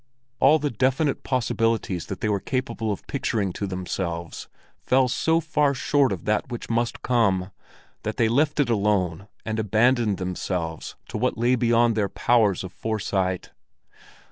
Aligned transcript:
All 0.39 0.57
the 0.57 0.71
definite 0.71 1.21
possibilities 1.21 2.07
that 2.07 2.21
they 2.21 2.27
were 2.27 2.39
capable 2.39 2.91
of 2.91 3.05
picturing 3.05 3.53
to 3.53 3.67
themselves 3.67 4.47
fell 4.79 5.07
so 5.07 5.39
far 5.39 5.75
short 5.75 6.11
of 6.11 6.25
that 6.25 6.49
which 6.49 6.71
must 6.71 7.03
come, 7.03 7.51
that 8.01 8.17
they 8.17 8.27
left 8.27 8.59
it 8.59 8.71
alone 8.71 9.27
and 9.45 9.59
abandoned 9.59 10.17
themselves 10.17 10.95
to 11.09 11.19
what 11.19 11.37
lay 11.37 11.53
beyond 11.53 11.93
their 11.95 12.09
powers 12.09 12.63
of 12.63 12.73
foresight. 12.73 13.51